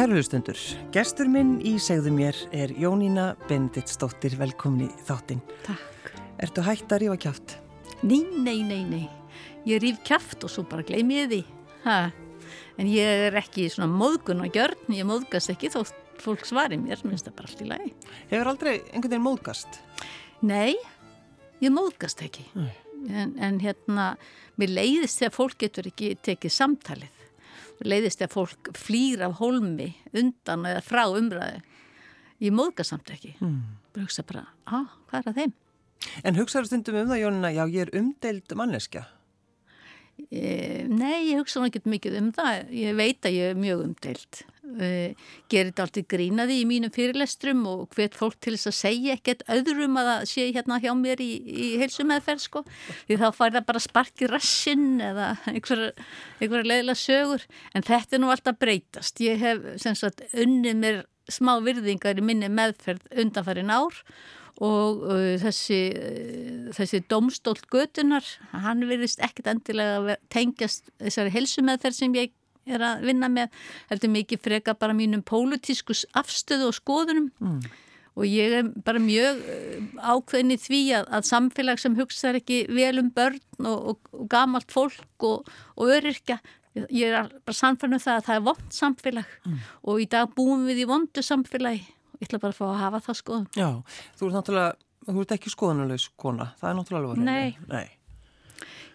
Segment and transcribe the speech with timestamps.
[0.00, 0.56] Kærlustundur,
[0.96, 5.42] gestur minn í segðu mér er Jónína Benediktsdóttir, velkomin í þáttinn.
[5.66, 6.06] Takk.
[6.40, 7.52] Ertu hægt að rífa kjátt?
[8.00, 9.02] Nei, nei, nei, nei.
[9.68, 11.42] Ég ríf kjátt og svo bara gleym ég því.
[11.84, 11.98] Ha.
[12.80, 15.82] En ég er ekki svona móðgun og gjörn, ég móðgast ekki þó
[16.24, 17.92] fólk svari mér, minnst það bara allt í lagi.
[18.32, 19.82] Hefur aldrei einhvern veginn móðgast?
[20.40, 20.78] Nei,
[21.60, 22.48] ég móðgast ekki.
[22.56, 24.14] En, en hérna,
[24.56, 27.19] mér leiðist þegar fólk getur ekki tekið samtalið.
[27.80, 31.62] Leiðist þegar fólk flýr af holmi undan eða frá umræðu.
[32.40, 33.34] Ég móðgast samt ekki.
[33.40, 33.78] Mm.
[33.94, 35.56] Bara hugsa bara, á, hvað er að þeim?
[36.24, 39.02] En hugsaður stundum um það, Jónina, já, ég er umdeild manneskja.
[40.28, 42.70] E, nei, ég hugsa ekki mikið um það.
[42.76, 44.40] Ég veit að ég er mjög umdeild.
[44.78, 44.90] E,
[45.50, 49.44] gerir þetta alltaf grínaði í mínum fyrirlestrum og hvet fólk til þess að segja ekkert
[49.50, 52.64] öðrum að það sé hérna hjá mér í, í heilsumeðferð sko.
[53.08, 55.92] Því þá fær það bara sparki rassinn eða einhverja
[56.40, 57.46] einhver leiðilega sögur.
[57.74, 59.22] En þetta er nú alltaf breytast.
[59.24, 63.96] Ég hef sagt, unnið mér smá virðingar í minni meðferð undanfærin ár
[64.60, 72.18] og uh, þessi, uh, þessi domstólt götunar, hann verðist ekkert endilega tengjast þessari helsumeðferð sem
[72.18, 72.34] ég
[72.76, 73.60] er að vinna með,
[73.92, 77.60] heldur mikið freka bara mínum pólutískus afstöðu og skoðunum mm.
[78.16, 79.42] og ég er bara mjög
[79.98, 84.26] ákveðin í því að, að samfélag sem hugsa ekki vel um börn og, og, og
[84.32, 86.40] gamalt fólk og, og öryrkja
[86.94, 89.64] ég er bara samfélagum það að það er vond samfélag mm.
[89.90, 91.88] og í dag búum við í vondu samfélagi
[92.20, 93.46] ég ætla bara að fá að hafa það skoðun.
[93.56, 93.68] Já,
[94.18, 94.72] þú ert náttúrulega,
[95.08, 97.24] þú ert ekki skoðunulegs kona, það er náttúrulega alveg.
[97.24, 97.70] Nei.
[97.70, 97.99] Nei.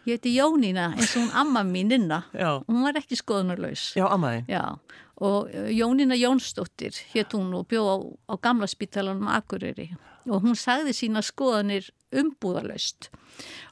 [0.05, 2.23] Ég heiti Jónína eins og hún amma míninna,
[2.67, 3.93] hún var ekki skoðunulegs.
[3.97, 4.45] Já, ammaðin.
[4.51, 4.77] Já,
[5.17, 7.97] og Jónína Jónsdóttir hétt hún og bjóð á,
[8.29, 9.95] á gamla spítalanum Akureyri
[10.29, 13.09] og hún sagði sína skoðanir umbúðalöst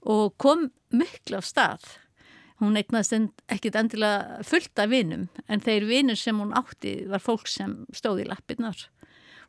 [0.02, 1.86] og kom miklu af stað.
[2.62, 3.14] Hún eignast
[3.52, 8.26] ekkit endilega fullt af vinum en þeir vinur sem hún átti var fólk sem stóði
[8.26, 8.88] í lappirnar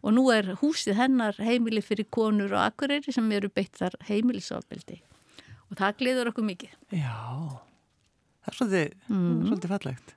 [0.05, 5.01] og nú er húsið hennar heimili fyrir konur og akureyri sem eru beitt þar heimilisofbildi
[5.75, 6.77] og það gleður okkur mikið.
[6.95, 7.17] Já,
[8.45, 9.41] það er svolítið, mm.
[9.49, 10.15] svolítið fallegt.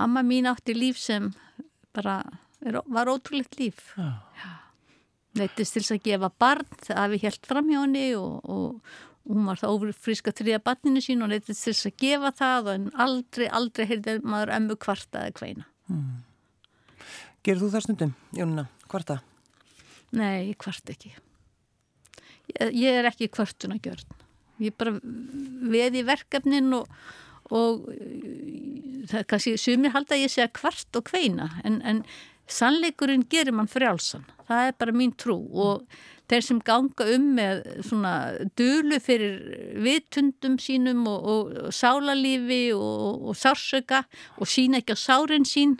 [0.00, 1.28] Amma mín átti líf sem
[1.96, 2.22] bara
[2.64, 3.92] er, var ótrúlegt líf.
[3.98, 4.56] Já.
[5.38, 9.60] Neittist til að gefa barn að við helt fram hjá henni og, og hún var
[9.60, 14.16] það ofurfríska þrija barninu sín og neittist til að gefa það en aldrei, aldrei heyrði
[14.24, 15.68] maður ömmu kvartaði kveina.
[15.92, 16.24] Mm.
[17.46, 18.66] Gerðu þú það stundum, Jónuna?
[18.90, 19.20] Hvarta?
[20.16, 21.12] Nei, hvart ekki.
[22.50, 24.19] Ég, ég er ekki hvartun að gjörn.
[24.60, 26.88] Ég bara veð í verkefnin og,
[27.50, 27.86] og
[29.10, 32.04] það er kannski sumir halda að ég segja hvart og hveina en, en
[32.50, 34.26] sannleikurinn gerir mann frjálsan.
[34.48, 35.84] Það er bara mín trú og
[36.30, 38.14] þeir sem ganga um með svona
[38.58, 39.38] dölu fyrir
[39.82, 44.04] vitundum sínum og, og, og sálarlífi og sársöka
[44.38, 45.78] og sína ekki á sárin sín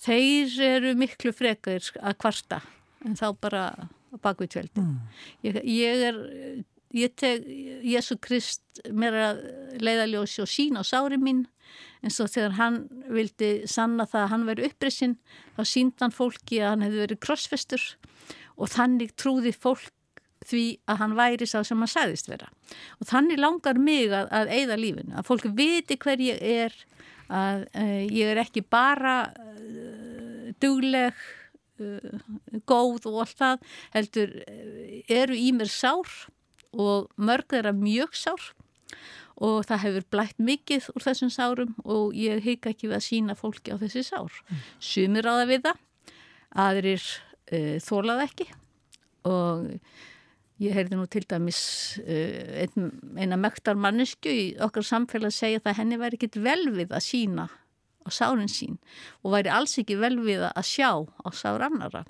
[0.00, 2.62] þeir eru miklu frekar að kvarta
[3.04, 3.66] en þá bara
[4.24, 4.96] bakvið tveldi mm.
[5.44, 6.20] ég, ég er
[6.94, 7.44] ég teg
[7.86, 9.42] Jésu Krist mér að
[9.82, 11.46] leiðaljósi og sína á sári mín.
[12.04, 12.78] Eins og þegar hann
[13.10, 15.16] vildi sanna það að hann veri upprissinn
[15.56, 17.86] þá sínd hann fólki að hann hefði verið krossfestur
[18.56, 19.92] og þannig trúði fólk
[20.46, 22.48] því að hann væri sá sem hann sagðist vera.
[23.00, 26.76] Og þannig langar mig að, að eigða lífinu, að fólk viti hver ég er
[27.26, 31.16] að uh, ég er ekki bara uh, dugleg
[31.82, 32.20] uh,
[32.68, 33.66] góð og allt það
[33.96, 34.36] heldur
[35.10, 36.12] eru í mér sár
[36.80, 38.50] og mörg þeirra mjög sár
[39.36, 43.36] og það hefur blætt mikið úr þessum sárum og ég heika ekki við að sína
[43.36, 44.62] fólki á þessi sár mm.
[44.80, 45.82] sumir á það við það
[46.66, 47.08] aðrir
[47.84, 48.46] þólað ekki
[49.28, 49.66] og
[50.56, 51.58] Ég heyrði nú til dæmis
[52.00, 52.90] uh, ein,
[53.20, 57.04] eina mektar mannesku í okkar samfélag að segja að henni væri ekkit vel við að
[57.04, 58.78] sína á sárin sín
[59.20, 62.06] og væri alls ekki vel við að sjá á sár annara.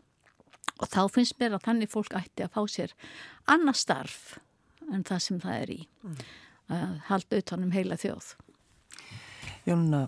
[0.79, 2.95] Og þá finnst mér að þannig fólk ætti að fá sér
[3.51, 4.37] annar starf
[4.93, 5.81] en það sem það er í.
[6.06, 6.17] Mm.
[6.77, 8.33] Að halda utanum heila þjóð.
[9.67, 10.03] Jónuna,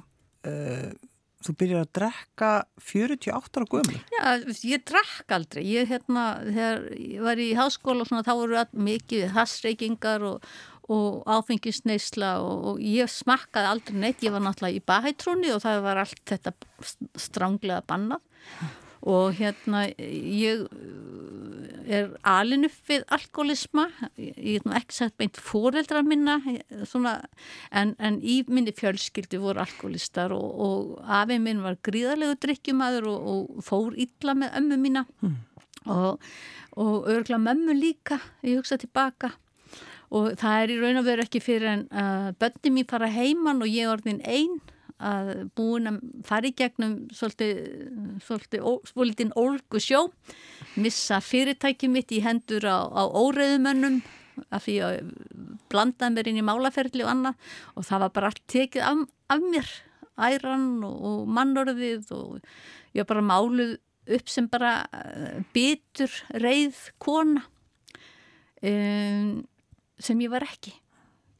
[0.46, 0.90] uh,
[1.38, 2.48] Þú byrjar að drekka
[2.82, 3.98] 48 ára gömur?
[4.10, 4.22] Já,
[4.66, 5.62] ég drekk aldrei.
[5.70, 10.48] Ég, hérna, þegar ég var í háskóla svona, þá voru mikið hassreikingar og,
[10.90, 14.26] og áfengisneisla og, og ég smakkaði aldrei neitt.
[14.26, 16.56] Ég var náttúrulega í bahætrúni og það var allt þetta
[17.28, 18.26] stránglega bannað
[19.02, 20.66] og hérna ég
[21.88, 23.86] er alin upp við alkoholisma.
[24.18, 26.38] Ég hef ekki sagt beint fóreldra minna
[26.88, 27.16] svona,
[27.70, 33.28] en, en í minni fjölskyldu voru alkoholistar og, og afið minn var gríðarlegu drikkjumadur og,
[33.32, 35.04] og fór illa með ömmu mína.
[35.22, 35.36] Mm.
[35.88, 36.20] og,
[36.76, 39.32] og örgla mömmu líka ég hugsa tilbaka.
[40.10, 43.60] Og það er í raun og veru ekki fyrir en uh, bönni mín fara heimann
[43.64, 44.60] og ég orðin einn
[44.98, 47.58] að búin að fara í gegnum svolítið,
[48.24, 50.06] svolítið, svolítið ólgu sjó,
[50.78, 54.00] missa fyrirtæki mitt í hendur á, á óreðumönnum
[54.54, 55.12] af því að
[55.70, 57.52] blandaði mér inn í málaferðli og annað.
[57.74, 59.04] Og það var bara allt tekið af,
[59.34, 59.70] af mér,
[60.28, 62.40] æran og, og mannorðið og
[62.94, 63.76] ég var bara máluð
[64.18, 67.44] upp sem bara eh, bitur, reið, kona
[68.64, 69.32] um,
[70.00, 70.72] sem ég var ekki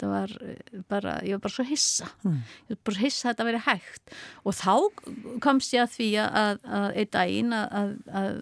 [0.03, 2.09] það var eh, bara, ég var bara svo hissa.
[2.23, 2.39] Mm.
[2.69, 4.15] ég var bara hissa að þetta veri hægt.
[4.45, 4.75] Og þá
[5.45, 7.93] komst ég að því að, að einn daginn að,
[8.23, 8.41] að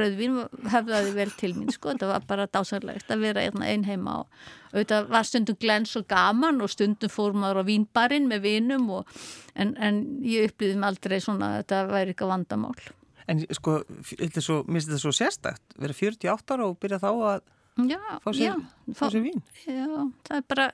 [0.00, 0.38] Rauðvín
[0.74, 5.08] hefðaði vel til mín sko, þetta var bara dásanlegt að vera einn heima og auðvitað
[5.14, 9.18] var stundum glens og gaman og stundum fór maður á vínbarinn með vinum og,
[9.54, 12.78] en, en ég upplýði mig aldrei svona að þetta væri eitthvað vandamál.
[13.26, 17.46] En sko, þetta mér finnst þetta svo sérstakt, vera 48 ára og byrja þá að
[17.76, 18.00] Já,
[18.32, 18.54] sér, já,
[18.96, 19.10] fá.
[19.12, 19.88] Já,
[20.24, 20.66] það er bara,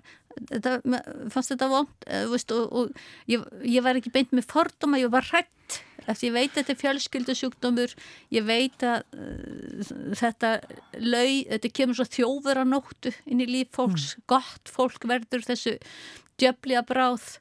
[0.50, 0.74] þetta,
[1.34, 5.26] fannst þetta vond veist, og, og ég, ég var ekki beint með fordóma, ég var
[5.32, 7.94] hrætt eftir ég veit að þetta er fjölskyldusjúkdómur
[8.34, 10.54] ég veit að uh, þetta
[11.02, 14.26] lau, þetta kemur svo þjófur á nóttu inn í líf fólks mm.
[14.32, 15.76] gott fólk verður þessu
[16.40, 17.38] djöfliga bráð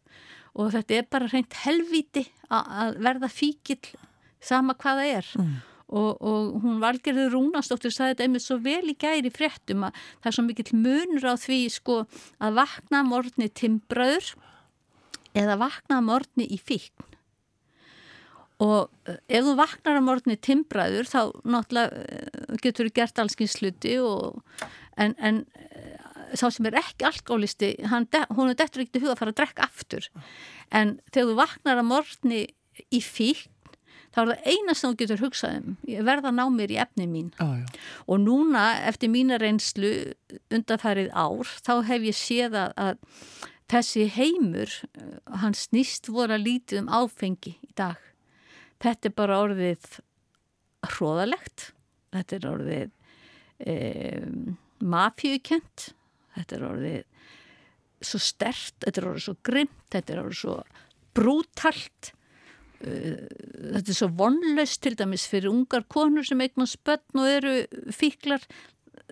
[0.57, 3.81] og þetta er bara reynd helviti að verða fíkil
[4.43, 5.57] sama hvaða er mm.
[5.91, 10.29] Og, og hún valgerður Rúnastóttir sagði þetta einmitt svo vel í gæri fréttum að það
[10.31, 11.97] er svo mikill munur á því sko
[12.41, 14.33] að vakna morgni timbraður
[15.37, 17.07] eða vakna morgni í fíkn.
[18.61, 23.57] Og eh, ef þú vaknar á morgni timbraður þá náttúrulega eh, getur þú gert allskins
[23.57, 25.95] sluti en, en eh,
[26.37, 29.65] sá sem er ekki alkoholisti, hún er dettur ekkert í huga að fara að drekka
[29.65, 30.11] aftur.
[30.71, 32.43] En þegar þú vaknar á morgni
[32.93, 33.49] í fíkn
[34.11, 35.77] þá er það eina sem þú getur hugsað um.
[35.89, 37.31] Ég verða að ná mér í efni mín.
[37.43, 37.63] Ah,
[38.07, 39.91] og núna eftir mína reynslu
[40.51, 46.47] undanfærið ár þá hef ég séð að, að þessi heimur uh, hann snýst voru að
[46.47, 47.99] lítið um áfengi í dag.
[48.81, 50.01] Þetta er bara orðið
[50.89, 51.71] hróðalegt
[52.11, 52.89] þetta er orðið
[53.61, 53.75] e,
[54.81, 55.91] mafjökent
[56.35, 57.01] þetta er orðið
[58.01, 60.57] svo stert, þetta er orðið svo grimt þetta er orðið svo
[61.17, 62.11] brútalt.
[62.11, 62.20] Eh,
[62.81, 67.55] þetta er svo vonlaust til dæmis fyrir ungar konur sem eignast börn og eru
[67.93, 68.43] fíklar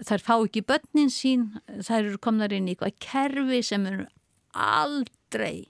[0.06, 4.08] þær fá ekki börnin sín þær eru komnar inn í eitthvað kerfi sem eru
[4.58, 5.68] aldrei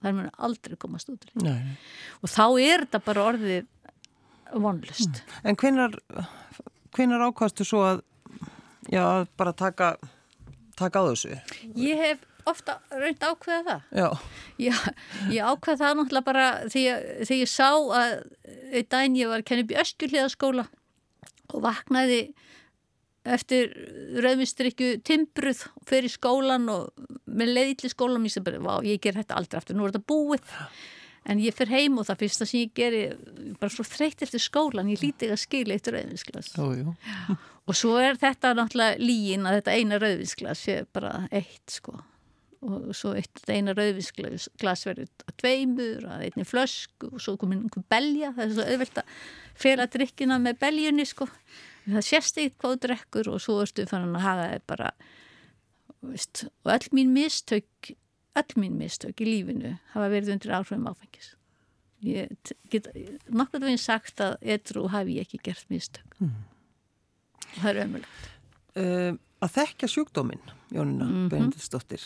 [0.00, 1.76] þær munu aldrei komast út Nei.
[2.24, 3.68] og þá er þetta bara orðið
[4.50, 5.50] vonlust mm.
[5.50, 5.60] En
[6.96, 8.02] hvenar ákastu svo að
[8.90, 9.94] já, bara taka
[10.80, 11.36] taka á þessu?
[11.76, 13.88] Ég hef ofta reynd ákveða það.
[14.00, 14.08] Já.
[14.60, 14.76] Já,
[15.32, 18.14] ég ákveða það náttúrulega bara þegar, þegar ég sá að
[18.70, 20.66] einn daginn ég var að upp í öskjulíðaskóla
[21.50, 22.22] og vaknaði
[23.28, 23.74] eftir
[24.24, 26.88] rauðmistrykju timbruð og fer í skólan og
[27.28, 30.08] með leiðilli skólan mér sem bara, vá, ég ger þetta aldrei aftur, nú er þetta
[30.08, 30.54] búið.
[31.28, 33.02] En ég fer heim og það fyrsta sem ég geri,
[33.60, 35.90] bara svo þreytt eftir skólan, ég líti ekki að skilja eitt
[36.80, 36.94] jú.
[37.68, 41.98] Og svo er þetta náttúrulega líin að þetta eina rauðvinsklas sé bara eitt sko
[42.60, 47.86] og svo eitt eina rauðvinsglas verður að tveimur, að einni flösku og svo komin einhver
[47.88, 48.34] belja.
[48.36, 49.14] Það er svo auðvelt að
[49.62, 51.28] fela drikkina með beljunni sko,
[51.86, 54.92] það sést eitt hvað drekkur og svo erstu fann að hafa það bara
[56.04, 57.94] veist, og öll mín mistök
[58.38, 61.34] öll mín mistök í lífinu hafa verið undir áhrifum áfengis.
[62.04, 62.30] Ég
[62.72, 62.88] get
[63.28, 66.16] nokkur veginn sagt að edru hafi ég ekki gert mistök.
[66.20, 66.36] Mm.
[67.50, 68.28] og það er ömulegt
[68.78, 71.28] uh, Að þekka sjúkdóminn Jónina mm -hmm.
[71.32, 72.02] Benedistóttir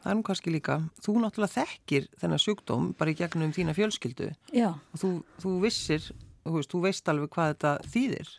[0.00, 4.30] það er nú kannski líka, þú náttúrulega þekkir þennan sjúkdóm bara í gegnum þína fjölskyldu
[4.56, 4.70] Já.
[4.72, 5.10] og þú,
[5.42, 6.06] þú vissir,
[6.44, 8.32] þú veist, þú veist alveg hvað þetta þýðir.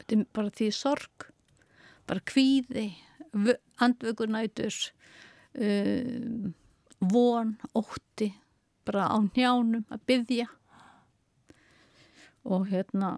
[0.00, 1.28] Þetta er bara því sorg,
[2.08, 2.86] bara kvíði,
[3.84, 4.80] andvögunætur,
[5.60, 6.52] um,
[7.12, 8.30] von, ótti,
[8.88, 10.46] bara á njánum að byggja
[12.46, 13.16] og hérna,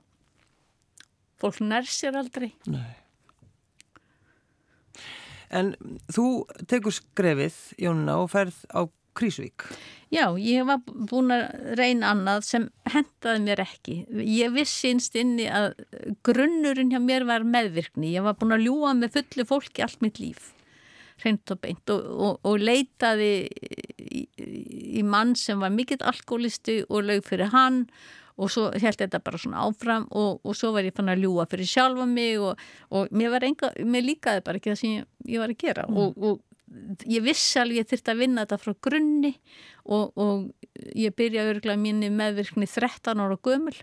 [1.39, 2.55] fólk nær sér aldrei.
[2.67, 2.97] Nei.
[5.55, 5.75] En
[6.12, 6.28] þú
[6.69, 8.85] tekur skrefið, Jónuna, og ferð á
[9.19, 9.64] Krísvík.
[10.14, 13.97] Já, ég var búin að reyna annað sem hendaði mér ekki.
[14.25, 15.73] Ég vissi einst inni að
[16.26, 18.12] grunnurinn hjá mér var meðvirkni.
[18.14, 20.52] Ég var búin að ljúa með fullu fólki allt mitt líf,
[21.25, 23.33] reynd og beint, og, og, og leitaði
[23.99, 24.23] í,
[25.00, 27.99] í mann sem var mikill alkoholisti og lög fyrir hann og
[28.47, 31.66] svo held þetta bara svona áfram og, og svo var ég fann að ljúa fyrir
[31.66, 32.61] sjálfa mig og,
[32.95, 35.87] og mér var enga, mér líkaði bara ekki það sem ég, ég var að gera.
[35.88, 35.99] Mm.
[35.99, 39.35] og, og ég vissi alveg ég þurfti að vinna þetta frá grunni
[39.88, 40.50] og
[40.95, 43.76] ég byrjaði örgulega mínu meðvirkni 13 ára gömul.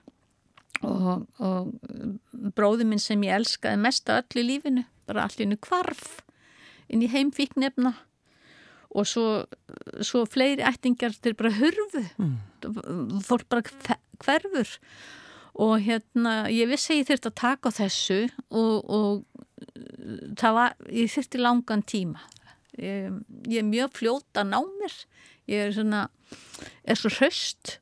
[0.85, 1.25] Og
[2.55, 6.19] bróði minn sem ég elskaði mest að öll í lífinu, bara allir innu kvarf
[6.91, 7.95] inn í heimfíknefna
[8.95, 9.25] og svo,
[10.05, 12.03] svo fleiri ættingar til bara hurfu.
[13.27, 14.71] Fólk bara hve- hverfur.
[15.55, 18.17] Og hérna ég vissi að ég þurfti að taka þessu
[18.49, 19.25] og, og
[20.39, 22.23] það var, ég þurfti langan tíma.
[22.75, 23.13] Ég,
[23.47, 24.95] ég er mjög fljót að ná mér.
[25.47, 26.01] Ég er svona
[26.83, 27.77] er svo hraust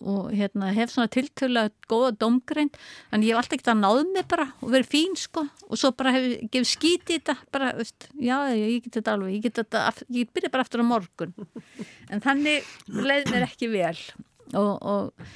[0.00, 2.76] og hérna hef svona tiltölulega góða domgreind,
[3.12, 5.44] en ég hef alltaf ekkert að náð mig bara og verið fín sko.
[5.68, 9.16] Og svo bara hef ég gefið skíti í þetta bara, veist, já, ég get þetta
[9.16, 9.84] alveg ég get, þetta,
[10.16, 11.34] ég byrja bara aftur á morgun.
[12.08, 13.96] En þannig leið mér ekki vel.
[14.56, 15.26] Og, og,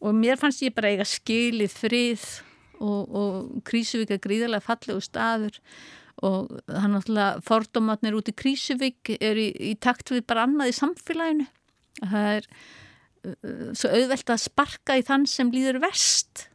[0.00, 2.28] og mér fannst ég bara eiga skilið frið
[2.82, 3.34] og, og
[3.66, 5.58] Krísuvík er gríðarlega fallegu staður.
[6.22, 10.78] Og það náttúrulega fordómatnir út í Krísuvík er í, í takt við bara annað í
[10.78, 11.48] samfélaginu.
[12.02, 12.48] Það er
[13.78, 16.48] svo auðvelt að sparka í þann sem líður vest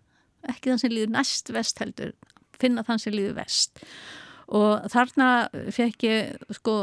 [0.48, 2.14] ekki þann sem líður næst vest heldur
[2.58, 3.82] finna þann sem líður vest
[4.48, 5.30] og þarna
[5.76, 6.76] fekk ég sko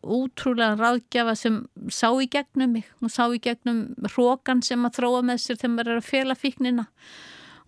[0.00, 1.58] útrúlega ráðgjafa sem
[1.92, 2.86] sá í gegnum mig.
[3.02, 3.82] Hún sá í gegnum
[4.14, 6.86] hrókan sem að þróa með sér þegar maður er að fela fíknina.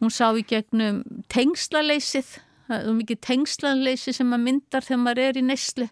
[0.00, 2.32] Hún sá í gegnum tengslaleysið
[2.72, 5.88] það er mikið tengslaleysi sem maður myndar þegar maður er í neyslu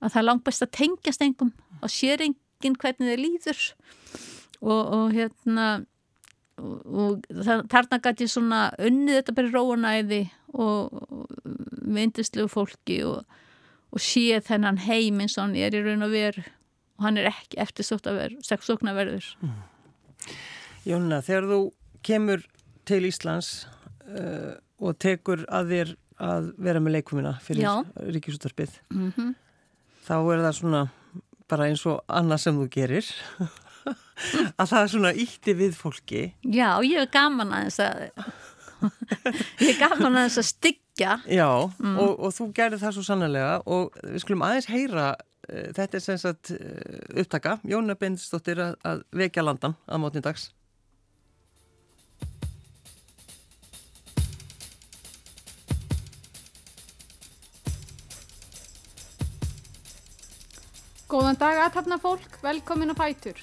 [0.00, 3.62] að það er langt best að tengjast engum og sér enginn hvernig þið líður
[4.60, 5.66] og, og hérna
[6.60, 10.22] og, og þa- þarna gæti ég svona unnið þetta bara róanæði
[10.54, 11.00] og,
[11.90, 13.24] myndistlegu fólki og,
[13.90, 16.44] og sé þennan heim eins og hann er í raun og veru.
[17.00, 19.30] Og hann er ekki eftirsótt að vera sexsóknarverður
[20.86, 21.58] Jónina, þegar þú
[22.06, 22.42] kemur
[22.88, 23.50] til Íslands
[24.08, 25.90] uh, og tekur að þér
[26.20, 27.72] að vera með leikumina fyrir Já.
[28.12, 29.30] ríkisúttarpið, mm
[30.10, 30.78] þá er það svona
[31.48, 33.06] bara eins og annað sem þú gerir
[34.56, 36.22] að það er svona ítti við fólki.
[36.44, 38.04] Já, ég er gaman að þess að
[39.60, 41.16] ég er gaman að þess að styggja.
[41.30, 45.98] Já, og, og þú gerir það svo sannlega og við skulum aðeins heyra uh, þetta
[45.98, 50.50] er sem sagt uh, upptaka Jóna Bendisdóttir að, að vekja landan að mótni dags.
[61.10, 63.40] Góðan dag aðtapna fólk, velkomin á fætur.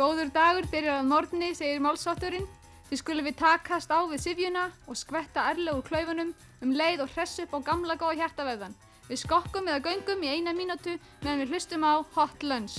[0.00, 2.46] Góður dagur byrjar að morgni, segir málsátturinn.
[2.88, 6.30] Því skulum við takast á við sifjuna og skvetta erlega úr klaufunum
[6.64, 8.72] um leið og hress upp á gamla góða hjartavöðan.
[9.10, 12.78] Við skokkum eða göngum í eina mínútu meðan við hlustum á Hot Lunch.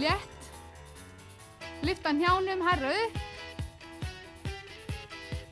[0.00, 0.48] Létt.
[1.84, 3.20] Lyfta njánum, herra upp.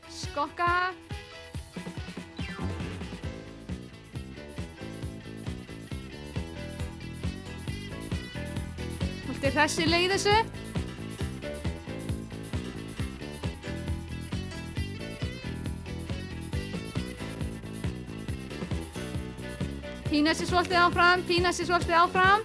[0.09, 0.73] Skokka.
[9.49, 10.33] Er hressileg í þessu.
[20.11, 22.45] Pína sér svolítið áfram, pína sér svolítið áfram.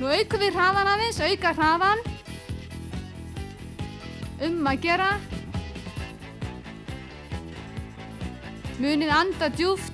[0.00, 2.04] Nú aukum við hraðan aðeins, auka hraðan.
[4.42, 5.12] Um að gera.
[8.82, 9.91] Munið anda djúft.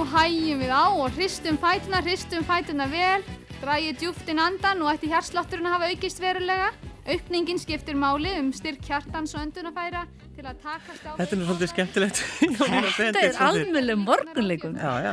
[0.00, 3.24] Nú hægjum við á og hristum fætuna, hristum fætuna vel,
[3.60, 6.70] drægið djúft inn andan og ætti hjarslátturinn að hafa aukist verulega.
[7.10, 11.12] Aukningin skiptir máli um styrk hjartans og öndunafæra til að takast á...
[11.18, 12.22] Þetta er svolítið skemmtilegt.
[13.00, 14.78] Þetta er almennum morgunleikum.
[14.80, 15.12] Já, já.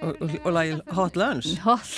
[0.00, 1.52] og, og, og lagið Hot Lunch.
[1.66, 1.92] Hot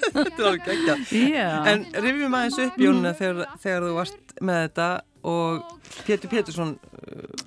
[0.00, 1.14] Þetta er alveg geggjað.
[1.14, 4.90] Já, En rifjum aðeins upp Jónina þegar, þegar þú varst með þetta
[5.30, 6.74] og Pétur Pétursson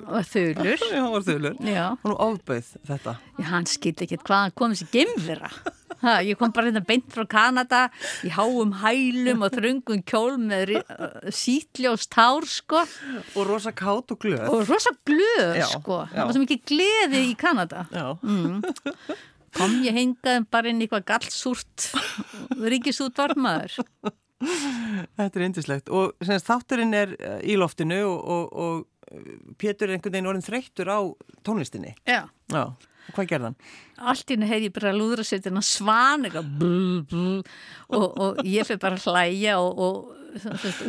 [0.07, 0.83] og þulur.
[0.97, 1.55] Já, þulur.
[1.67, 3.15] Já, og nú ofbauð þetta.
[3.39, 5.51] Já, hann skildi ekkert hvað hann kom þessi gemfira.
[6.03, 7.85] Ha, ég kom bara hérna beint frá Kanada
[8.27, 12.81] í háum hælum og þröngum kjól með uh, sítljós tár, sko,
[13.37, 14.43] og rosa kátt og glöð.
[14.51, 16.01] Og rosa glöð, Já, sko.
[16.11, 17.85] Það var svo mikið gleði í Kanada.
[17.93, 18.09] Já,
[19.53, 21.91] Kom ég hengað bara inn í eitthvað gallsúrt
[22.57, 23.75] ríkisútvarmaður.
[25.17, 28.81] þetta er indislegt og semst, þátturinn er eh, í loftinu og, og, og
[29.61, 30.99] Pétur er einhvern veginn orðin þreyttur á
[31.45, 32.25] tónlistinni Já.
[32.49, 33.57] Já, og hvað gerði hann?
[34.13, 37.27] Allt í henni heyri ég bara lúðra sér þennan svan eitthvað bl, bl,
[37.93, 40.23] og, og ég fyrir bara að hlæja og, og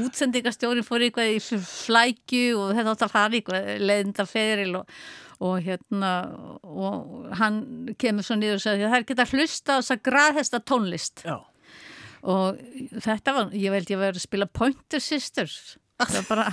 [0.05, 4.99] útsendingastjórin fór eitthvað í flækju og þetta átt að fara eitthvað leiðinda feril og,
[5.45, 6.13] og hérna
[6.65, 7.63] og hann
[8.01, 11.37] kemur svo niður og sagði það er geta hlusta á þess að graðhesta tónlist Já,
[12.25, 12.61] og
[13.05, 15.84] þetta var, ég veld ég var að spila Pointer Sisters Það
[16.29, 16.49] bara,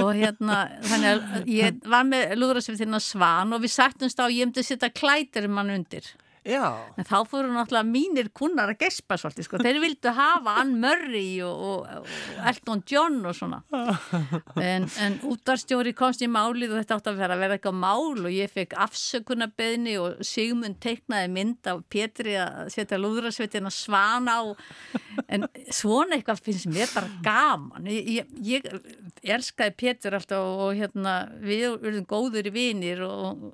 [0.00, 4.48] og hérna þannig að ég var með að svan og við sagtumst á að ég
[4.48, 6.08] myndi setja klætir mann undir
[6.42, 9.58] Já, En þá fóru náttúrulega mínir kunnar að gespa svolítið, sko.
[9.62, 13.60] Þeir vildu hafa Ann Murray og, og, og Elton John og svona.
[14.58, 18.26] En, en útvarstjóri komst í málið og þetta átti að vera að vera eitthvað mál
[18.26, 24.44] og ég fekk afsökunarbeðni og Sigmund teiknaði mynd af Pétri að setja lúðrasveitina svana á.
[25.32, 27.88] En svona eitthvað finnst mér bara gaman.
[27.88, 28.68] Ég, ég,
[29.24, 33.50] ég elskaði Pétur alltaf og hérna við erum góður vinir og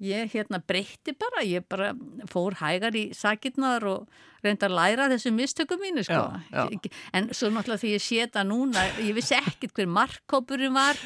[0.00, 1.92] ég hérna breytti bara, ég bara
[2.30, 6.22] fór hægar í sakirnar og reyndi að læra þessu mistökum mínu sko.
[6.48, 6.92] Já, já.
[7.16, 11.00] En svo náttúrulega því ég sé þetta núna, ég vissi ekkert hver markkópurinn var,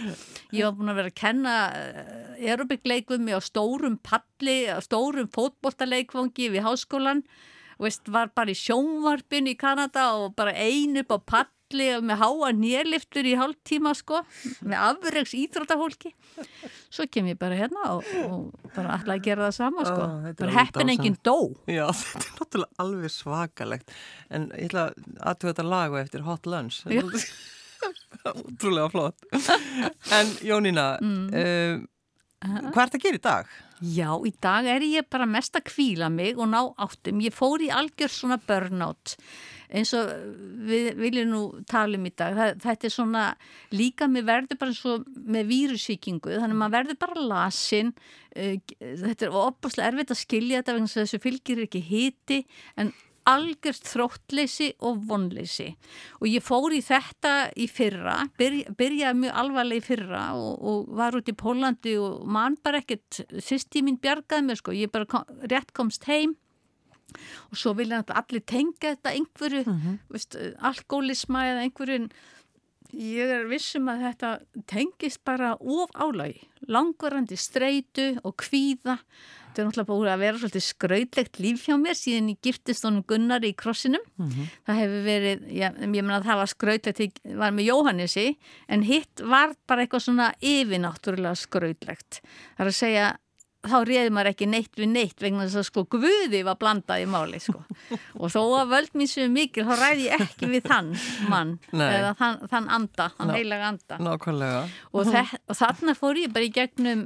[0.54, 1.56] ég var búin að vera að kenna
[2.38, 7.24] aerobikleikum á stórum palli, á stórum fótboltaleikvangi við háskólan,
[7.84, 12.20] veist, var bara í sjónvarpin í Kanada og bara ein upp á palli og með
[12.20, 14.20] háa nýrliftur í hálftíma sko,
[14.66, 16.12] með afreiks íþróttahólki.
[16.92, 20.06] Svo kem ég bara hérna og, og bara ætla að gera það sama sko.
[20.26, 21.36] Þetta er bara heppin enginn dó.
[21.66, 23.98] já, þetta er náttúrulega alveg svakalegt.
[24.30, 26.82] En ég ætla að aðtöða þetta lagu eftir Hot Lunch.
[28.24, 29.28] Útrúlega flott.
[30.14, 31.86] En Jónína, mm.
[32.70, 33.54] hvað ert að gera í dag?
[33.82, 37.22] Já, í dag er ég bara mest að kvíla mig og ná áttum.
[37.24, 39.16] Ég fór í algjör svona burnout
[39.74, 40.10] eins og
[40.68, 42.36] við viljum nú tala um í dag.
[42.36, 43.24] Það, þetta er svona
[43.74, 47.90] líka með verður bara svo með vírusíkingu þannig að maður verður bara lasin.
[48.34, 52.40] Uh, Þetta er opaslega erfitt að skilja þetta vegna þess að þessu fylgir ekki hiti
[52.78, 52.94] en
[53.28, 55.70] algjörst þróttleysi og vonleysi.
[56.20, 60.94] Og ég fór í þetta í fyrra, byrja, byrjaði mjög alvarlega í fyrra og, og
[60.98, 65.28] var út í Pólandi og man bara ekkert sýstíminn bjargaði mér sko, ég bara kom,
[65.48, 66.36] rétt komst heim
[67.50, 69.98] og svo vilja allir tengja þetta einhverju, mm -hmm.
[70.10, 72.08] veist, alkoholisma eða einhverjum.
[72.94, 78.98] Ég er vissum að þetta tengist bara of álagi, langvarandi streitu og kvíða
[79.54, 83.04] þetta er náttúrulega búið að vera svolítið skrautlegt líf hjá mér síðan ég giftist honum
[83.06, 84.02] Gunnar í krossinum.
[84.66, 88.26] Það hefur verið, já, ég meina að það var skrautlegt ég var með Jóhannesi
[88.68, 92.18] en hitt var bara eitthvað svona yfirnáttúrulega skrautlegt.
[92.58, 93.06] Það er að segja
[93.64, 97.08] þá réði maður ekki neitt við neitt vegna þess að sko guði var blandað í
[97.10, 97.62] máli sko.
[98.18, 100.90] og þó að völd mín sem mikil þá ræði ég ekki við þann
[101.30, 101.86] mann Nei.
[101.98, 103.34] eða þann, þann anda, þann Ná.
[103.38, 104.62] heilaga anda Nákvæmlega.
[104.92, 107.04] og, þe og þarna fór ég bara í gegnum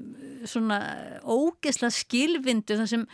[0.49, 0.81] svona
[1.25, 3.07] ógesla skilvindu þar sem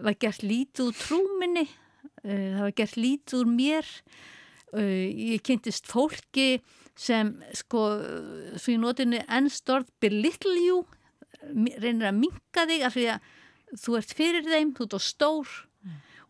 [0.00, 3.88] var gert lítið úr trúminni uh, það var gert lítið úr mér
[4.76, 6.60] uh, ég kynntist fólki
[7.00, 7.84] sem sko
[8.60, 10.99] svo í notinu you mi-
[11.80, 13.28] reynir að minka þig af því að
[13.80, 15.58] þú ert fyrir þeim, þú ert á stór.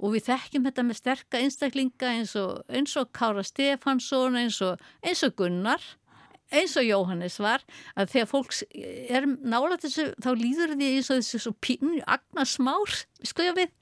[0.00, 4.80] Og við þekkjum þetta með sterka einstaklinga eins og, eins og Kára Stefansson, eins og,
[5.04, 5.82] eins og Gunnar
[6.50, 7.62] eins og Jóhannes var
[7.94, 12.96] að þegar fólks er nála þessu þá líður því eins og þessu pínu agnarsmár,
[13.26, 13.74] sko ég við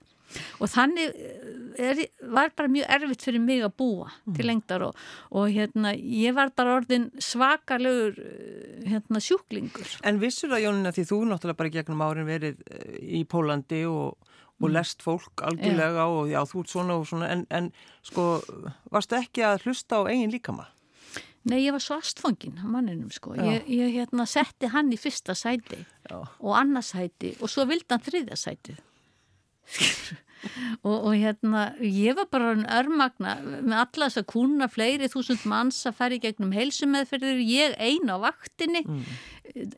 [0.58, 1.14] og þannig
[1.78, 2.02] er,
[2.34, 6.52] var bara mjög erfitt fyrir mig að búa til lengdar og, og hérna ég var
[6.56, 8.18] bara orðin svakalögur
[8.88, 13.22] hérna sjúklingur En vissur það Jónína því þú náttúrulega bara gegnum árin verið eh, í
[13.28, 14.16] Pólandi og,
[14.58, 17.70] og lest fólk algjörlega og já þú ert svona og svona en, en
[18.06, 18.30] sko
[18.92, 20.68] varstu ekki að hlusta á eigin líkama?
[21.48, 23.32] Nei, ég var svo astfangin á manninum sko.
[23.38, 26.18] Ég, ég hérna setti hann í fyrsta sæti Já.
[26.18, 28.74] og annars sæti og svo vildi hann þriðja sæti.
[30.86, 35.44] Og, og hérna, ég var bara en örmagna með alla þess að kuna fleiri þúsund
[35.50, 38.84] manns að í gegnum heilsumeðferðir, ég ein á vaktinni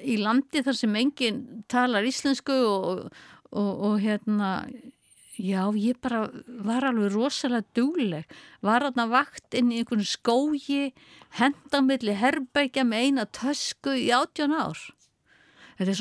[0.02, 3.04] í landi þar sem enginn talar íslensku og,
[3.50, 4.54] og, og hérna
[5.40, 6.26] Já, ég bara
[6.66, 10.90] var alveg rosalega dúleg, var aðna vakt inn í einhvern skógi,
[11.38, 14.82] henda milli herbergja með eina tösku í átján ár.
[15.78, 16.00] Þetta er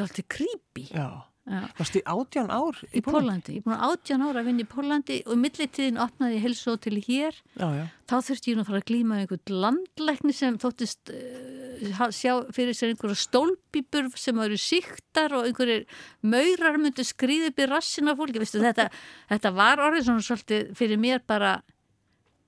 [0.00, 0.88] svolítið creepy.
[0.90, 1.29] Já.
[1.50, 5.16] Varstu í átján ár Í Pólandi, ég er búin átján ára að vinna í Pólandi
[5.24, 7.40] og í millitíðin opnaði ég helsu til hér.
[7.58, 7.84] Já, já.
[8.10, 12.32] Þá þurfti ég nú að fara að glíma með einhvern landlækni sem þóttist uh, sjá
[12.54, 15.86] fyrir sér einhverja stólpípur sem eru síktar og einhverjir
[16.22, 18.42] maurar myndu skrýði í rassina fólki.
[18.42, 18.88] Vistu, þetta,
[19.32, 21.56] þetta var orðið svona svolítið fyrir mér bara,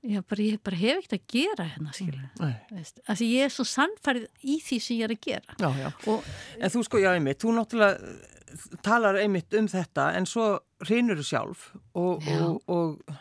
[0.03, 1.95] já, bara ég bara hef ekkert að gera hérna.
[2.41, 2.53] Nei.
[2.73, 5.57] Veist, að ég er svo sannfærið í því sem ég er að gera.
[5.63, 5.89] Já, já.
[6.13, 10.47] Og En þú sko, já, einmitt, þú náttúrulega eh, talar einmitt um þetta en svo
[10.89, 12.39] reynur þú sjálf og, Já.
[12.69, 13.13] og,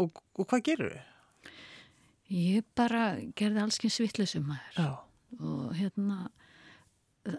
[0.00, 1.08] og, hvað gerur þau?
[2.32, 3.02] ég bara
[3.36, 4.78] gerði allskins vittlisum maður.
[4.78, 4.92] Já.
[5.42, 6.30] og hérna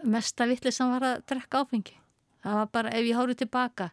[0.06, 1.96] mesta vittlisann var að drekka áfengi
[2.44, 3.88] það var bara, ef ég hárið tilbaka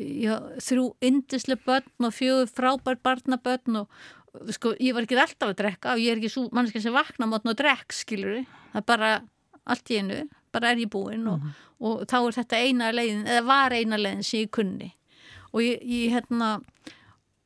[0.00, 4.00] ég, þrjú indislega börn og fjögur frábær barnabörn og
[4.54, 7.28] sko, ég var ekki alltaf að drekka og ég er ekki svo mannskja sem vakna
[7.30, 8.40] mótn og drekk, skilur
[8.72, 9.10] það er bara
[9.70, 10.22] allt í einu,
[10.54, 11.44] bara er ég búinn og,
[11.82, 14.92] og þá er þetta eina leiðin, eða var eina leiðin sem ég kunni.
[15.50, 16.50] Og ég, ég hérna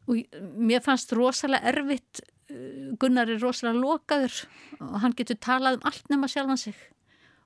[0.04, 4.42] og ég, mér fannst rosalega erfitt uh, Gunnar er rosalega lokaður
[4.80, 6.76] og hann getur talað um allt nema sjálfan sig.